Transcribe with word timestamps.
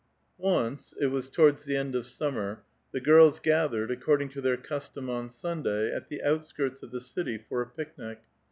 Once 0.39 0.95
(it 0.99 1.05
was 1.11 1.29
towards 1.29 1.63
the 1.63 1.77
end 1.77 1.93
of 1.93 2.07
summer) 2.07 2.63
the 2.91 2.99
girls 2.99 3.39
gath 3.39 3.69
^'^^cl, 3.69 3.91
according 3.91 4.29
to 4.29 4.41
their 4.41 4.57
custom 4.57 5.11
on 5.11 5.29
Sunday, 5.29 5.93
at 5.93 6.07
the 6.07 6.23
outskirts 6.23 6.81
^^ 6.81 6.91
the 6.91 6.99
city 6.99 7.37
for 7.37 7.61
a 7.61 7.67
picnic. 7.67 8.17